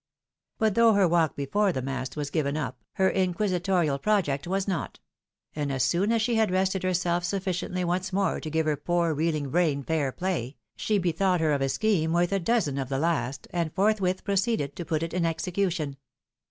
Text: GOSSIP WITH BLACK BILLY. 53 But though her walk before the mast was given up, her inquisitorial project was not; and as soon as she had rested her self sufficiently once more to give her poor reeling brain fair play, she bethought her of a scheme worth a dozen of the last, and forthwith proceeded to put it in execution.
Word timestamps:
GOSSIP 0.57 0.61
WITH 0.61 0.73
BLACK 0.73 0.73
BILLY. 0.73 0.93
53 0.95 0.95
But 0.95 0.95
though 0.95 0.99
her 0.99 1.07
walk 1.07 1.35
before 1.35 1.71
the 1.71 1.81
mast 1.83 2.17
was 2.17 2.29
given 2.31 2.57
up, 2.57 2.79
her 2.93 3.09
inquisitorial 3.11 3.99
project 3.99 4.47
was 4.47 4.67
not; 4.67 4.99
and 5.55 5.71
as 5.71 5.83
soon 5.83 6.11
as 6.11 6.23
she 6.23 6.33
had 6.33 6.49
rested 6.49 6.81
her 6.81 6.93
self 6.95 7.23
sufficiently 7.23 7.83
once 7.83 8.11
more 8.11 8.39
to 8.39 8.49
give 8.49 8.65
her 8.65 8.75
poor 8.77 9.13
reeling 9.13 9.51
brain 9.51 9.83
fair 9.83 10.11
play, 10.11 10.55
she 10.75 10.97
bethought 10.97 11.39
her 11.39 11.51
of 11.53 11.61
a 11.61 11.69
scheme 11.69 12.13
worth 12.13 12.31
a 12.31 12.39
dozen 12.39 12.79
of 12.79 12.89
the 12.89 12.97
last, 12.97 13.47
and 13.51 13.75
forthwith 13.75 14.23
proceeded 14.23 14.75
to 14.75 14.83
put 14.85 15.03
it 15.03 15.13
in 15.13 15.23
execution. 15.23 15.97